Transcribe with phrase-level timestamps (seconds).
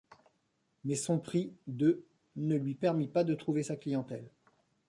[0.83, 2.03] Mais son prix de
[2.35, 4.31] ne lui permit pas de trouver sa clientèle.